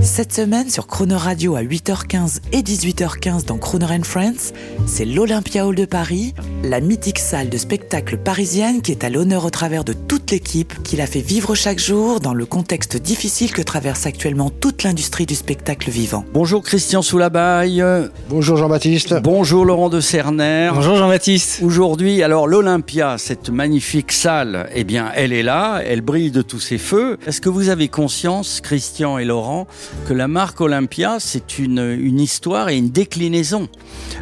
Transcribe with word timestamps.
Cette 0.00 0.32
semaine 0.32 0.70
sur 0.70 0.86
Crooner 0.86 1.16
Radio 1.16 1.56
à 1.56 1.62
8h15 1.62 2.38
et 2.52 2.62
18h15 2.62 3.46
dans 3.46 3.58
Crooner 3.58 3.86
and 3.86 4.04
Friends, 4.04 4.52
c'est 4.86 5.04
l'Olympia 5.04 5.66
Hall 5.66 5.74
de 5.74 5.86
Paris, 5.86 6.34
la 6.62 6.80
mythique 6.80 7.18
salle 7.18 7.48
de 7.48 7.58
spectacle 7.58 8.16
parisienne 8.16 8.80
qui 8.80 8.92
est 8.92 9.02
à 9.02 9.10
l'honneur 9.10 9.44
au 9.44 9.50
travers 9.50 9.82
de 9.82 9.92
toute 9.92 10.30
l'équipe 10.30 10.72
qui 10.84 10.96
la 10.96 11.06
fait 11.06 11.20
vivre 11.20 11.56
chaque 11.56 11.80
jour 11.80 12.20
dans 12.20 12.32
le 12.32 12.46
contexte 12.46 12.96
difficile 12.96 13.52
que 13.52 13.60
traverse 13.60 14.06
actuellement 14.06 14.50
toute 14.50 14.84
l'industrie 14.84 15.26
du 15.26 15.34
spectacle 15.34 15.90
vivant. 15.90 16.24
Bonjour 16.32 16.62
Christian 16.62 17.02
Soulabaille. 17.02 17.84
Bonjour 18.28 18.56
Jean-Baptiste. 18.56 19.16
Bonjour 19.20 19.64
Laurent 19.64 19.88
de 19.88 20.00
Cerner. 20.00 20.70
Bonjour 20.72 20.96
Jean-Baptiste. 20.96 21.60
Aujourd'hui, 21.62 22.22
alors 22.22 22.46
l'Olympia, 22.46 23.18
cette 23.18 23.50
magnifique 23.50 24.12
salle, 24.12 24.68
eh 24.74 24.84
bien, 24.84 25.10
elle 25.16 25.32
est 25.32 25.42
là, 25.42 25.80
elle 25.84 26.02
brille 26.02 26.30
de 26.30 26.42
tous 26.42 26.60
ses 26.60 26.78
feux. 26.78 27.18
Est-ce 27.26 27.40
que 27.40 27.48
vous 27.48 27.68
avez 27.68 27.88
conscience, 27.88 28.60
Christian 28.60 29.18
et 29.18 29.24
Laurent, 29.24 29.66
que 30.06 30.14
la 30.14 30.28
marque 30.28 30.60
Olympia, 30.60 31.18
c'est 31.20 31.58
une, 31.58 31.96
une 32.00 32.20
histoire 32.20 32.68
et 32.68 32.76
une 32.76 32.90
déclinaison. 32.90 33.68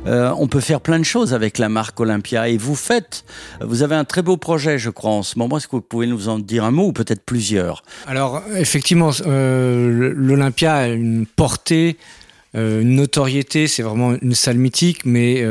Euh, 0.06 0.32
on 0.38 0.48
peut 0.48 0.60
faire 0.60 0.80
plein 0.80 0.98
de 0.98 1.04
choses 1.04 1.34
avec 1.34 1.58
la 1.58 1.68
marque 1.68 1.98
Olympia. 2.00 2.48
Et 2.48 2.56
vous 2.56 2.74
faites, 2.74 3.24
vous 3.60 3.82
avez 3.82 3.94
un 3.94 4.04
très 4.04 4.22
beau 4.22 4.36
projet, 4.36 4.78
je 4.78 4.90
crois, 4.90 5.12
en 5.12 5.22
ce 5.22 5.38
moment. 5.38 5.56
Est-ce 5.58 5.68
que 5.68 5.76
vous 5.76 5.82
pouvez 5.82 6.06
nous 6.06 6.28
en 6.28 6.38
dire 6.38 6.64
un 6.64 6.70
mot 6.70 6.88
ou 6.88 6.92
peut-être 6.92 7.24
plusieurs? 7.24 7.82
Alors, 8.06 8.42
effectivement, 8.54 9.10
euh, 9.26 10.12
l'Olympia 10.14 10.74
a 10.74 10.88
une 10.88 11.26
portée, 11.26 11.96
euh, 12.54 12.82
une 12.82 12.96
notoriété. 12.96 13.66
C'est 13.66 13.82
vraiment 13.82 14.14
une 14.20 14.34
salle 14.34 14.58
mythique, 14.58 15.04
mais 15.04 15.44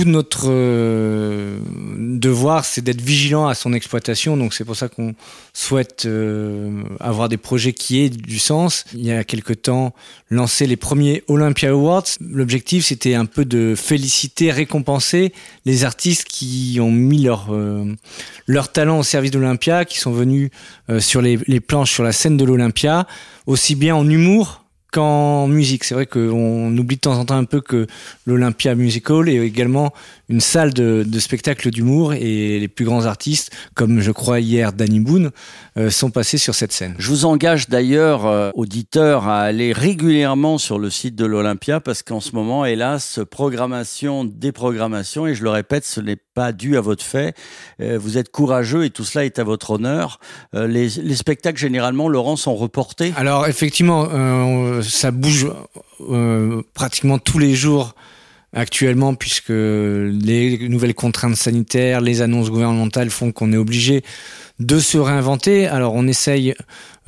tout 0.00 0.08
notre 0.08 0.46
euh, 0.48 1.58
devoir, 1.98 2.64
c'est 2.64 2.80
d'être 2.80 3.02
vigilant 3.02 3.48
à 3.48 3.54
son 3.54 3.72
exploitation. 3.72 4.36
Donc 4.36 4.54
c'est 4.54 4.64
pour 4.64 4.76
ça 4.76 4.88
qu'on 4.88 5.14
souhaite 5.52 6.06
euh, 6.06 6.82
avoir 7.00 7.28
des 7.28 7.36
projets 7.36 7.72
qui 7.72 8.00
aient 8.00 8.08
du 8.08 8.38
sens. 8.38 8.84
Il 8.94 9.04
y 9.04 9.12
a 9.12 9.24
quelque 9.24 9.52
temps, 9.52 9.92
lancer 10.30 10.66
les 10.66 10.76
premiers 10.76 11.22
Olympia 11.28 11.70
Awards. 11.70 12.04
L'objectif, 12.20 12.86
c'était 12.86 13.14
un 13.14 13.26
peu 13.26 13.44
de 13.44 13.74
féliciter, 13.76 14.50
récompenser 14.50 15.34
les 15.66 15.84
artistes 15.84 16.24
qui 16.24 16.78
ont 16.80 16.92
mis 16.92 17.24
leur 17.24 17.48
euh, 17.50 17.84
leur 18.46 18.72
talent 18.72 19.00
au 19.00 19.02
service 19.02 19.30
de 19.30 19.38
l'Olympia, 19.38 19.84
qui 19.84 19.98
sont 19.98 20.12
venus 20.12 20.50
euh, 20.88 21.00
sur 21.00 21.20
les, 21.20 21.38
les 21.46 21.60
planches, 21.60 21.92
sur 21.92 22.04
la 22.04 22.12
scène 22.12 22.38
de 22.38 22.44
l'Olympia, 22.44 23.06
aussi 23.46 23.74
bien 23.74 23.94
en 23.94 24.08
humour 24.08 24.64
qu'en 24.90 25.46
musique. 25.46 25.84
C'est 25.84 25.94
vrai 25.94 26.06
qu'on 26.06 26.76
oublie 26.76 26.96
de 26.96 27.00
temps 27.00 27.18
en 27.18 27.24
temps 27.24 27.36
un 27.36 27.44
peu 27.44 27.60
que 27.60 27.86
l'Olympia 28.26 28.74
Music 28.74 29.08
Hall 29.10 29.28
est 29.28 29.36
également 29.36 29.92
une 30.30 30.40
salle 30.40 30.72
de, 30.72 31.04
de 31.06 31.18
spectacle 31.18 31.70
d'humour 31.70 32.14
et 32.14 32.58
les 32.58 32.68
plus 32.68 32.84
grands 32.84 33.04
artistes, 33.04 33.50
comme 33.74 34.00
je 34.00 34.12
crois 34.12 34.40
hier 34.40 34.72
Danny 34.72 35.00
Boone, 35.00 35.30
euh, 35.76 35.90
sont 35.90 36.10
passés 36.10 36.38
sur 36.38 36.54
cette 36.54 36.72
scène. 36.72 36.94
Je 36.98 37.08
vous 37.08 37.24
engage 37.24 37.68
d'ailleurs, 37.68 38.26
euh, 38.26 38.50
auditeurs, 38.54 39.28
à 39.28 39.40
aller 39.40 39.72
régulièrement 39.72 40.56
sur 40.56 40.78
le 40.78 40.88
site 40.88 41.16
de 41.16 41.26
l'Olympia 41.26 41.80
parce 41.80 42.02
qu'en 42.02 42.20
ce 42.20 42.34
moment, 42.34 42.64
hélas, 42.64 43.20
programmation, 43.30 44.24
déprogrammation, 44.24 45.26
et 45.26 45.34
je 45.34 45.42
le 45.42 45.50
répète, 45.50 45.84
ce 45.84 46.00
n'est 46.00 46.18
pas 46.34 46.52
dû 46.52 46.76
à 46.76 46.80
votre 46.80 47.04
fait. 47.04 47.34
Euh, 47.80 47.98
vous 48.00 48.18
êtes 48.18 48.30
courageux 48.30 48.84
et 48.84 48.90
tout 48.90 49.04
cela 49.04 49.24
est 49.24 49.38
à 49.38 49.44
votre 49.44 49.72
honneur. 49.72 50.20
Euh, 50.54 50.66
les, 50.66 50.88
les, 50.88 51.16
spectacles, 51.16 51.58
généralement, 51.58 52.08
Laurent, 52.08 52.36
sont 52.36 52.54
reportés 52.54 53.12
Alors, 53.16 53.46
effectivement, 53.46 54.08
euh, 54.12 54.82
ça 54.82 55.10
bouge 55.10 55.48
euh, 56.08 56.62
pratiquement 56.74 57.18
tous 57.18 57.38
les 57.38 57.54
jours 57.54 57.94
actuellement 58.52 59.14
puisque 59.14 59.50
les 59.50 60.68
nouvelles 60.68 60.94
contraintes 60.94 61.36
sanitaires, 61.36 62.00
les 62.00 62.22
annonces 62.22 62.50
gouvernementales 62.50 63.10
font 63.10 63.32
qu'on 63.32 63.52
est 63.52 63.56
obligé 63.56 64.02
de 64.58 64.78
se 64.78 64.98
réinventer. 64.98 65.66
Alors 65.66 65.94
on 65.94 66.06
essaye 66.06 66.54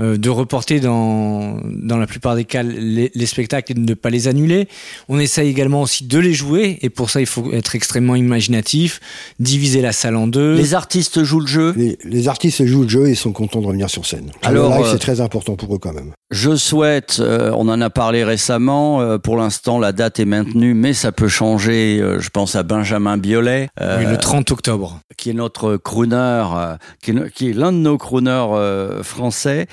euh, 0.03 0.17
de 0.19 0.29
reporter 0.29 0.81
dans, 0.81 1.57
dans 1.65 1.97
la 1.97 2.07
plupart 2.07 2.35
des 2.35 2.45
cas 2.45 2.63
les, 2.63 3.11
les, 3.15 3.27
spectacles 3.27 3.73
et 3.73 3.75
de 3.75 3.81
ne 3.81 3.95
pas 3.95 4.11
les 4.11 4.29
annuler. 4.29 4.69
On 5.09 5.19
essaye 5.19 5.49
également 5.49 5.81
aussi 5.83 6.05
de 6.07 6.19
les 6.19 6.35
jouer 6.35 6.79
et 6.83 6.91
pour 6.91 7.09
ça 7.11 7.21
il 7.21 7.27
faut 7.27 7.53
être 7.53 7.75
extrêmement 7.77 8.17
imaginatif, 8.17 9.01
diviser 9.39 9.81
la 9.81 9.93
salle 9.93 10.17
en 10.17 10.27
deux. 10.27 10.55
Les 10.57 10.75
artistes 10.75 11.23
jouent 11.23 11.41
le 11.41 11.47
jeu 11.47 11.73
Les, 11.77 11.99
les 12.05 12.29
artistes 12.29 12.65
jouent 12.67 12.83
le 12.83 12.89
jeu 12.89 13.09
et 13.09 13.15
sont 13.15 13.33
contents 13.33 13.61
de 13.61 13.67
revenir 13.67 13.89
sur 13.89 14.05
scène. 14.05 14.31
Alors, 14.43 14.71
le 14.71 14.77
live, 14.77 14.87
euh, 14.87 14.93
c'est 14.93 14.99
très 14.99 15.21
important 15.21 15.57
pour 15.57 15.75
eux 15.75 15.79
quand 15.79 15.93
même. 15.93 16.13
Je 16.31 16.57
souhaite, 16.57 17.19
euh, 17.21 17.53
on 17.57 17.69
en 17.69 17.81
a 17.81 17.91
parlé 17.91 18.25
récemment, 18.25 19.01
euh, 19.01 19.19
pour 19.19 19.37
l'instant 19.37 19.79
la 19.79 19.93
date 19.93 20.19
est 20.19 20.25
maintenue, 20.25 20.75
mais 20.75 20.93
ça 20.95 21.13
peut 21.13 21.29
changer. 21.29 21.99
euh, 22.01 22.19
je 22.21 22.31
pense 22.31 22.57
à 22.57 22.63
Benjamin 22.63 23.19
Biolay, 23.19 23.69
euh, 23.81 23.99
Oui, 24.01 24.07
le 24.11 24.17
30 24.17 24.51
octobre. 24.51 25.01
qui 25.17 25.31
est 25.31 25.35
notre 25.35 25.77
crooner, 25.77 26.45
euh, 26.55 26.77
qui 27.03 27.11
est, 27.11 27.51
est 27.51 27.53
l'un 27.53 27.73
de 27.73 27.77
nos 27.79 27.99
crooners 27.99 28.31
euh, 28.55 29.03
français. 29.03 29.67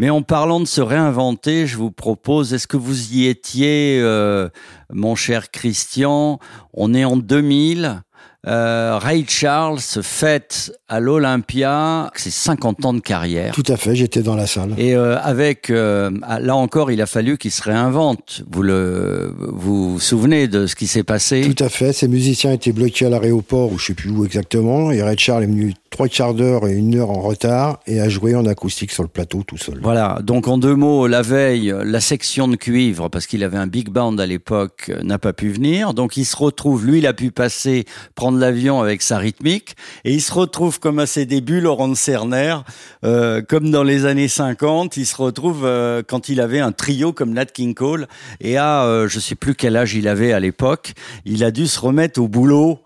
Mais 0.00 0.08
en 0.08 0.22
parlant 0.22 0.60
de 0.60 0.64
se 0.64 0.80
réinventer, 0.80 1.66
je 1.66 1.76
vous 1.76 1.90
propose, 1.90 2.54
est-ce 2.54 2.66
que 2.66 2.78
vous 2.78 3.12
y 3.12 3.26
étiez, 3.26 3.98
euh, 4.00 4.48
mon 4.90 5.14
cher 5.14 5.50
Christian? 5.50 6.38
On 6.72 6.94
est 6.94 7.04
en 7.04 7.18
2000. 7.18 8.00
Euh, 8.46 8.96
Ray 8.98 9.26
Charles 9.28 9.80
fête 10.00 10.72
à 10.88 11.00
l'Olympia 11.00 12.10
ses 12.16 12.30
50 12.30 12.86
ans 12.86 12.94
de 12.94 13.00
carrière. 13.00 13.54
Tout 13.54 13.62
à 13.68 13.76
fait, 13.76 13.94
j'étais 13.94 14.22
dans 14.22 14.36
la 14.36 14.46
salle. 14.46 14.72
Et 14.78 14.94
euh, 14.96 15.18
avec, 15.20 15.68
euh, 15.68 16.10
là 16.40 16.56
encore, 16.56 16.90
il 16.90 17.02
a 17.02 17.06
fallu 17.06 17.36
qu'il 17.36 17.50
se 17.50 17.62
réinvente. 17.62 18.42
Vous 18.50 18.62
le, 18.62 19.34
vous 19.38 19.92
vous 19.92 20.00
souvenez 20.00 20.48
de 20.48 20.66
ce 20.66 20.76
qui 20.76 20.86
s'est 20.86 21.04
passé? 21.04 21.42
Tout 21.42 21.62
à 21.62 21.68
fait, 21.68 21.92
ces 21.92 22.08
musiciens 22.08 22.52
étaient 22.52 22.72
bloqués 22.72 23.04
à 23.04 23.10
l'aéroport, 23.10 23.70
ou 23.70 23.78
je 23.78 23.88
sais 23.88 23.94
plus 23.94 24.08
où 24.08 24.24
exactement, 24.24 24.90
et 24.92 25.02
Red 25.02 25.18
Charles 25.20 25.42
est 25.42 25.48
venu 25.48 25.74
trois 25.90 26.08
quarts 26.08 26.34
d'heure 26.34 26.66
et 26.68 26.72
une 26.72 26.96
heure 26.96 27.10
en 27.10 27.20
retard, 27.20 27.80
et 27.86 28.00
a 28.00 28.08
joué 28.08 28.36
en 28.36 28.46
acoustique 28.46 28.92
sur 28.92 29.02
le 29.02 29.08
plateau 29.08 29.42
tout 29.42 29.58
seul. 29.58 29.80
Voilà, 29.82 30.20
donc 30.22 30.46
en 30.46 30.56
deux 30.56 30.76
mots, 30.76 31.08
la 31.08 31.20
veille, 31.20 31.74
la 31.84 32.00
section 32.00 32.46
de 32.46 32.54
cuivre, 32.54 33.08
parce 33.08 33.26
qu'il 33.26 33.42
avait 33.42 33.58
un 33.58 33.66
big 33.66 33.88
band 33.88 34.16
à 34.18 34.26
l'époque, 34.26 34.92
n'a 35.02 35.18
pas 35.18 35.32
pu 35.32 35.50
venir. 35.50 35.92
Donc 35.92 36.16
il 36.16 36.24
se 36.24 36.36
retrouve, 36.36 36.86
lui, 36.86 36.98
il 36.98 37.06
a 37.06 37.12
pu 37.12 37.32
passer, 37.32 37.84
prendre 38.14 38.38
l'avion 38.38 38.80
avec 38.80 39.02
sa 39.02 39.18
rythmique, 39.18 39.74
et 40.04 40.14
il 40.14 40.22
se 40.22 40.32
retrouve 40.32 40.78
comme 40.78 41.00
à 41.00 41.06
ses 41.06 41.26
débuts, 41.26 41.60
Laurent 41.60 41.94
Cerner, 41.96 42.56
euh, 43.04 43.42
comme 43.42 43.70
dans 43.70 43.82
les 43.82 44.06
années 44.06 44.28
50, 44.28 44.96
il 44.96 45.06
se 45.06 45.16
retrouve 45.16 45.64
euh, 45.64 46.02
quand 46.06 46.28
il 46.28 46.40
avait 46.40 46.60
un 46.60 46.72
trio 46.72 47.12
comme 47.12 47.32
Nat 47.32 47.46
King 47.46 47.74
Cole, 47.74 48.06
et 48.40 48.56
à, 48.56 48.84
euh, 48.84 49.08
je 49.08 49.18
sais 49.18 49.34
plus 49.34 49.56
quel 49.56 49.76
âge 49.76 49.94
il 49.94 50.06
avait 50.06 50.32
à 50.32 50.38
l'époque, 50.38 50.92
il 51.24 51.42
a 51.42 51.50
dû 51.50 51.66
se 51.66 51.80
remettre 51.80 52.20
au 52.20 52.28
boulot 52.28 52.78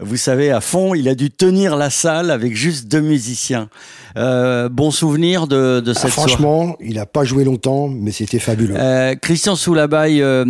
vous 0.00 0.16
savez, 0.16 0.50
à 0.52 0.60
fond, 0.60 0.94
il 0.94 1.08
a 1.08 1.14
dû 1.16 1.30
tenir 1.30 1.74
la 1.76 1.90
salle 1.90 2.30
avec 2.30 2.54
juste 2.54 2.86
deux 2.86 3.00
musiciens. 3.00 3.68
Euh, 4.16 4.68
bon 4.68 4.90
souvenir 4.92 5.46
de, 5.48 5.80
de 5.80 5.90
Ah, 5.90 5.94
cette 5.94 6.12
soirée. 6.12 6.30
franchement, 6.30 6.76
il 6.80 6.94
n'a 6.94 7.06
pas 7.06 7.24
joué 7.24 7.44
longtemps, 7.44 7.88
mais 7.88 8.12
c'était 8.12 8.38
fabuleux. 8.38 8.74
Euh, 8.78 9.14
Christian 9.16 9.56
Soulabaille, 9.56 10.22
euh, 10.22 10.44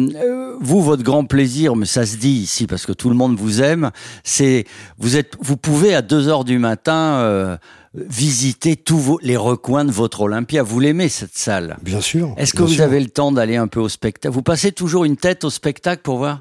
vous, 0.60 0.82
votre 0.82 1.02
grand 1.02 1.24
plaisir, 1.24 1.76
mais 1.76 1.86
ça 1.86 2.04
se 2.04 2.16
dit 2.16 2.28
ici 2.42 2.66
parce 2.66 2.84
que 2.84 2.92
tout 2.92 3.08
le 3.08 3.14
monde 3.16 3.36
vous 3.38 3.62
aime, 3.62 3.90
c'est 4.22 4.64
vous 4.98 5.16
êtes, 5.16 5.32
vous 5.40 5.56
pouvez 5.56 5.94
à 5.94 6.02
2 6.02 6.28
heures 6.28 6.44
du 6.44 6.58
matin 6.58 6.92
euh, 7.20 7.56
visiter 7.94 8.76
tous 8.76 8.98
vos, 8.98 9.18
les 9.22 9.36
recoins 9.36 9.84
de 9.86 9.90
votre 9.92 10.20
Olympia. 10.20 10.62
Vous 10.62 10.78
l'aimez 10.78 11.08
cette 11.08 11.36
salle 11.38 11.78
Bien 11.82 12.00
sûr. 12.02 12.34
Est-ce 12.36 12.52
que 12.52 12.62
vous 12.62 12.68
sûr. 12.74 12.84
avez 12.84 13.00
le 13.00 13.08
temps 13.08 13.32
d'aller 13.32 13.56
un 13.56 13.66
peu 13.66 13.80
au 13.80 13.88
spectacle? 13.88 14.34
Vous 14.34 14.42
passez 14.42 14.72
toujours 14.72 15.04
une 15.04 15.16
tête 15.16 15.44
au 15.44 15.50
spectacle 15.50 16.02
pour 16.02 16.18
voir? 16.18 16.40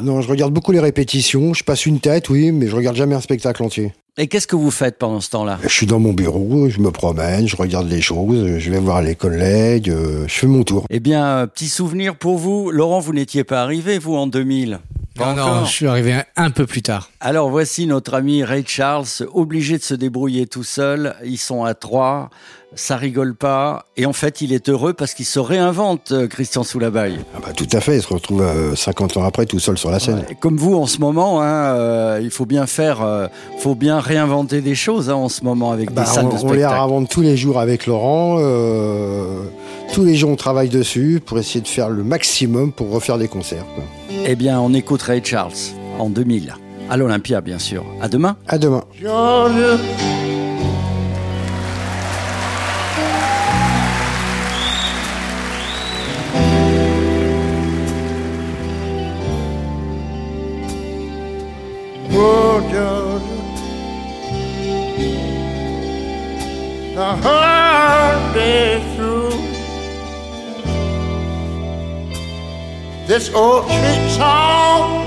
Non, 0.00 0.20
je 0.20 0.28
regarde 0.28 0.52
beaucoup 0.52 0.72
les 0.72 0.80
répétitions, 0.80 1.54
je 1.54 1.64
passe 1.64 1.86
une 1.86 2.00
tête, 2.00 2.28
oui, 2.30 2.50
mais 2.50 2.66
je 2.66 2.74
regarde 2.74 2.96
jamais 2.96 3.14
un 3.14 3.20
spectacle 3.20 3.62
entier. 3.62 3.92
Et 4.18 4.26
qu'est-ce 4.26 4.46
que 4.46 4.56
vous 4.56 4.70
faites 4.70 4.98
pendant 4.98 5.20
ce 5.20 5.30
temps-là? 5.30 5.58
Je 5.62 5.68
suis 5.68 5.86
dans 5.86 5.98
mon 5.98 6.12
bureau, 6.12 6.68
je 6.68 6.80
me 6.80 6.90
promène, 6.90 7.48
je 7.48 7.56
regarde 7.56 7.88
les 7.88 8.00
choses, 8.00 8.58
je 8.58 8.70
vais 8.70 8.78
voir 8.78 9.00
les 9.00 9.14
collègues, 9.14 9.88
euh, 9.90 10.24
je 10.26 10.34
fais 10.34 10.46
mon 10.46 10.64
tour. 10.64 10.86
Eh 10.90 11.00
bien, 11.00 11.24
euh, 11.24 11.46
petit 11.46 11.68
souvenir 11.68 12.16
pour 12.16 12.36
vous. 12.36 12.70
Laurent, 12.70 13.00
vous 13.00 13.14
n'étiez 13.14 13.44
pas 13.44 13.62
arrivé, 13.62 13.98
vous, 13.98 14.14
en 14.14 14.26
2000 14.26 14.80
Non, 15.18 15.34
non, 15.34 15.42
encore 15.42 15.64
je 15.66 15.70
suis 15.72 15.86
arrivé 15.86 16.12
un, 16.14 16.24
un 16.36 16.50
peu 16.50 16.66
plus 16.66 16.82
tard. 16.82 17.10
Alors 17.20 17.50
voici 17.50 17.86
notre 17.86 18.14
ami 18.14 18.44
Ray 18.44 18.64
Charles, 18.66 19.04
obligé 19.34 19.78
de 19.78 19.82
se 19.82 19.94
débrouiller 19.94 20.46
tout 20.46 20.64
seul. 20.64 21.14
Ils 21.24 21.36
sont 21.38 21.64
à 21.64 21.74
trois, 21.74 22.30
ça 22.74 22.96
rigole 22.96 23.34
pas. 23.34 23.84
Et 23.98 24.06
en 24.06 24.14
fait, 24.14 24.40
il 24.40 24.52
est 24.54 24.68
heureux 24.70 24.94
parce 24.94 25.12
qu'il 25.14 25.26
se 25.26 25.38
réinvente, 25.38 26.12
euh, 26.12 26.26
Christian 26.28 26.64
Soulabaille. 26.64 27.18
Ah 27.36 27.40
bah, 27.44 27.52
tout 27.54 27.68
à 27.72 27.80
fait, 27.80 27.96
il 27.96 28.02
se 28.02 28.08
retrouve 28.12 28.40
euh, 28.42 28.74
50 28.74 29.18
ans 29.18 29.24
après 29.24 29.44
tout 29.44 29.58
seul 29.58 29.76
sur 29.76 29.90
la 29.90 30.00
scène. 30.00 30.24
Comme 30.40 30.56
vous 30.56 30.74
en 30.76 30.86
ce 30.86 30.98
moment, 30.98 31.42
hein, 31.42 31.74
euh, 31.76 32.20
il 32.22 32.30
faut 32.30 32.46
bien 32.46 32.66
faire, 32.66 33.02
euh, 33.02 33.26
faut 33.58 33.74
bien 33.74 34.00
réinventer 34.00 34.62
des 34.62 34.74
choses 34.74 35.10
hein, 35.10 35.14
en 35.14 35.28
ce 35.28 35.44
moment 35.44 35.72
avec 35.72 35.92
Bah, 35.92 36.02
des 36.04 36.08
salles 36.08 36.24
on, 36.24 36.28
de 36.30 36.34
on 36.34 36.36
les 36.36 36.48
spectacle. 36.60 36.74
réinvente 36.74 37.08
tous 37.10 37.20
les 37.22 37.36
jours 37.36 37.60
avec 37.60 37.86
Laurent. 37.86 38.38
euh, 38.40 39.44
tous 39.92 40.04
les 40.04 40.14
jours, 40.14 40.30
on 40.30 40.36
travaille 40.36 40.70
dessus 40.70 41.20
pour 41.24 41.38
essayer 41.38 41.60
de 41.60 41.68
faire 41.68 41.90
le 41.90 42.02
maximum 42.02 42.72
pour 42.72 42.90
refaire 42.90 43.18
des 43.18 43.28
concerts. 43.28 43.66
quoi. 43.74 43.84
Eh 44.26 44.36
bien, 44.36 44.60
on 44.60 44.72
écoute 44.74 45.02
Ray 45.02 45.20
Charles 45.24 45.52
en 45.98 46.08
2000 46.10 46.54
à 46.90 46.96
l'Olympia, 46.96 47.40
bien 47.40 47.58
sûr. 47.58 47.84
À 48.00 48.08
demain. 48.08 48.36
À 48.46 48.58
demain. 48.58 48.84
Georgia. 49.00 49.78
Oh, 62.14 62.60
Georgia. 62.70 63.42
The 68.34 68.71
This 73.12 73.28
old 73.34 73.64
street 73.64 74.08
song 74.16 75.04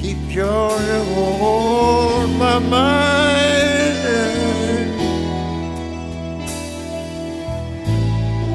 keep 0.00 0.16
Georgia 0.30 1.00
on 1.02 2.38
my 2.38 2.58
mind. 2.58 3.96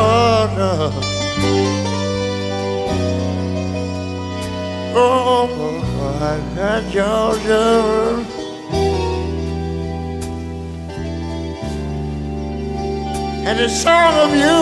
oh, 4.97 5.45
Georgia. 6.91 8.30
And 13.51 13.59
a 13.59 13.69
song 13.69 14.15
of 14.25 14.31
you. 14.43 14.59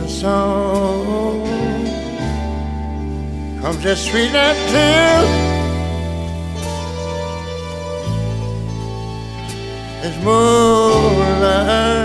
The 0.00 0.08
song 0.08 1.46
comes 3.60 3.86
as 3.86 4.04
sweet 4.06 4.34
and 4.34 4.58
clear 4.70 5.16
as 10.06 10.14
moonlight 10.24 12.03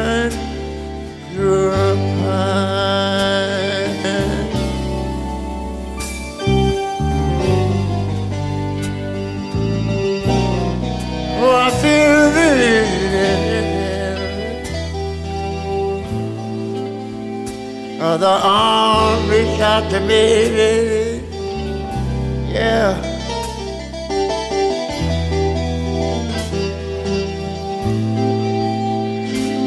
to 19.90 20.00
me. 20.02 21.22
Yeah. 22.54 23.02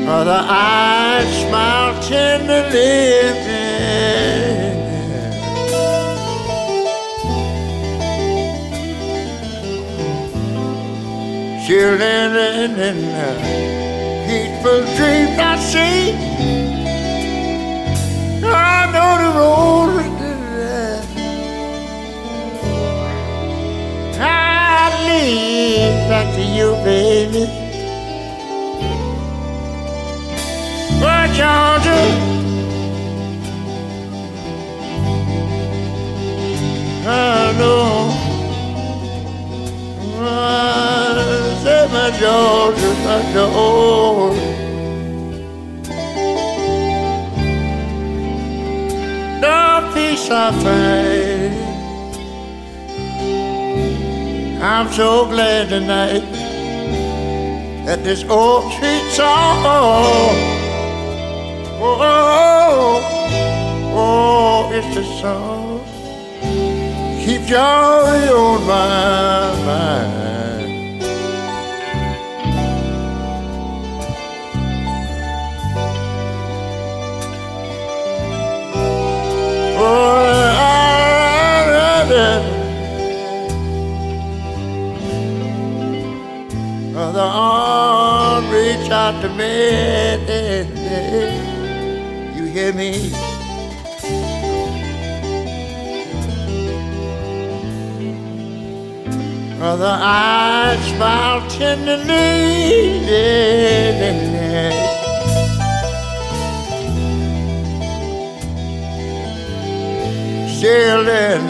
Oh, 0.09 0.25
the 0.25 0.41
eyes 0.41 1.29
smile 1.49 2.01
tenderly. 2.03 3.23
Children 11.67 12.37
in 12.37 12.73
the 12.77 13.31
peaceful 14.27 14.81
dreams 14.97 15.39
I 15.39 15.57
see. 15.71 16.13
I 18.45 18.91
know 18.93 19.13
the 19.23 19.31
road 19.39 20.12
you, 26.63 26.73
baby. 26.85 27.45
Oh, 31.05 31.25
Georgia. 31.39 32.01
I 37.05 37.53
know. 37.59 37.89
I 40.25 40.29
say, 41.63 41.83
my 41.95 42.09
Georgia, 42.21 42.91
my 43.07 43.19
Georgia. 43.35 44.49
No 49.43 49.59
peace 49.93 50.29
I 50.31 50.49
find. 50.63 51.63
I'm 54.63 54.89
so 54.93 55.27
glad 55.27 55.71
tonight 55.71 56.42
that 57.87 58.05
this 58.05 58.25
old 58.25 58.73
sweet 58.73 59.11
song, 59.13 59.65
oh, 59.65 60.31
oh, 61.81 63.01
oh, 63.95 64.73
it's 64.73 64.95
the 64.95 65.05
song 65.21 65.63
keep 67.25 67.43
joy 67.43 67.57
on 67.57 68.67
my 68.67 69.55
mind. 69.65 70.22
Out 89.03 89.21
to 89.21 89.29
me. 89.31 89.57
You 92.37 92.45
hear 92.57 92.73
me? 92.73 93.11
The 99.83 99.95
eyes 100.01 100.81
smile 100.91 101.41
tenderly. 101.51 102.23
Still 110.57 111.09
in 111.09 111.43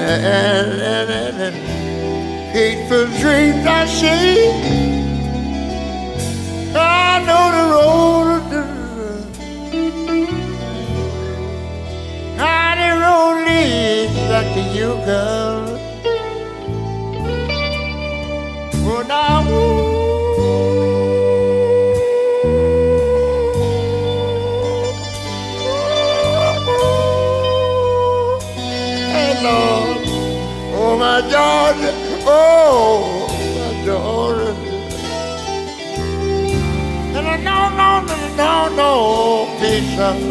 hateful 2.54 3.06
dreams 3.20 3.66
I 3.66 3.84
see. 3.86 4.81
Know 7.26 7.46
the 7.56 7.64
road. 7.72 8.42
I 12.38 12.74
the 12.80 12.90
road 13.02 13.36
leads 13.46 14.18
back 14.30 14.46
to 14.54 14.62
you, 14.76 14.90
girl. 15.06 15.62
Oh, 18.84 19.02
now. 19.06 19.51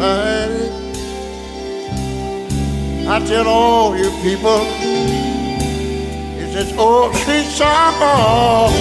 Peace. 0.02 0.82
I 3.06 3.18
tell 3.26 3.46
all 3.46 3.96
you 3.96 4.10
people, 4.22 4.62
it's 6.40 6.54
this 6.54 6.76
old 6.76 7.14
sweet 7.22 7.46
song. 7.46 8.72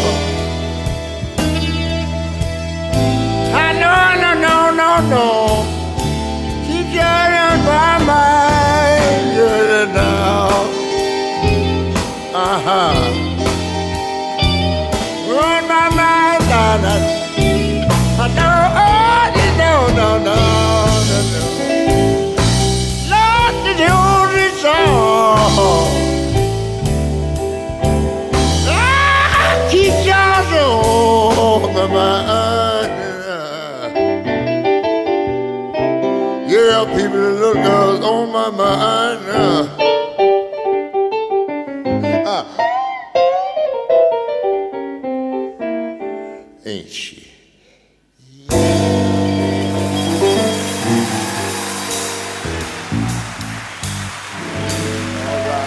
I 3.53 3.67
know, 3.81 4.03
no, 4.23 4.31
no, 4.47 4.55
no, 4.81 4.91
no. 5.13 5.27
Keep 6.65 6.87
turning 6.95 7.61
my 7.69 7.93
mind, 8.11 9.27
yeah, 9.37 9.93
now. 9.97 10.49
Uh 12.33 12.57
huh. 12.65 12.95
Run 15.29 15.61
my 15.67 15.87
mind 15.95 16.43
down. 16.49 17.20
Ah. 38.59 39.01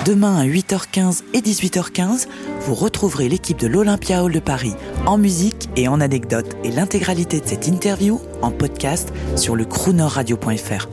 Demain 0.04 0.36
à 0.36 0.44
8h15 0.44 1.22
et 1.32 1.40
18h15, 1.40 2.28
vous 2.60 2.74
retrouverez 2.74 3.28
l'équipe 3.28 3.58
de 3.58 3.66
l'Olympia 3.66 4.22
Hall 4.22 4.32
de 4.32 4.38
Paris 4.38 4.74
en 5.06 5.16
musique 5.16 5.70
et 5.76 5.88
en 5.88 6.00
anecdotes 6.00 6.56
et 6.62 6.70
l'intégralité 6.70 7.40
de 7.40 7.46
cette 7.46 7.66
interview 7.66 8.20
en 8.42 8.50
podcast 8.50 9.12
sur 9.36 9.56
le 9.56 9.64
croonerradio.fr. 9.64 10.88